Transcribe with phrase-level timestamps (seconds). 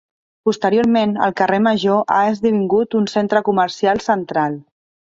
[0.47, 4.63] Posteriorment, el carrer major ha esdevingut un centre comercial central.